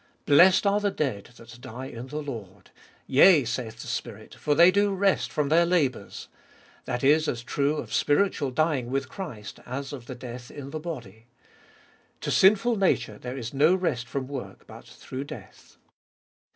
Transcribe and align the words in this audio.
"Blessed 0.25 0.65
are 0.65 0.79
the 0.79 0.89
dead 0.89 1.29
that 1.37 1.61
die 1.61 1.85
in 1.85 2.07
the 2.07 2.23
Lord. 2.23 2.71
Yea, 3.05 3.45
saith 3.45 3.81
the 3.81 3.87
Spirit, 3.87 4.33
for 4.33 4.55
they 4.55 4.71
do 4.71 4.95
rest 4.95 5.31
from 5.31 5.49
their 5.49 5.63
labours." 5.63 6.27
That 6.85 7.03
is 7.03 7.27
as 7.27 7.43
true 7.43 7.75
of 7.75 7.93
spiritual 7.93 8.49
dying 8.49 8.89
with 8.89 9.07
Christ 9.09 9.59
as 9.63 9.93
of 9.93 10.07
the 10.07 10.15
death 10.15 10.49
in 10.49 10.71
the 10.71 10.79
body. 10.79 11.27
To 12.21 12.31
sinful 12.31 12.77
nature 12.77 13.19
there 13.19 13.37
is 13.37 13.53
no 13.53 13.75
rest 13.75 14.07
from 14.07 14.27
work 14.27 14.65
but 14.65 14.85
through 14.87 15.25
death. 15.25 15.77